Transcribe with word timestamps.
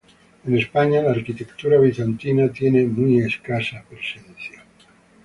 En 0.47 0.57
España 0.57 1.03
la 1.03 1.11
arquitectura 1.11 1.77
bizantina 1.79 2.49
tiene 2.51 2.85
muy 2.87 3.19
escasa 3.19 3.85
presencia. 3.87 4.65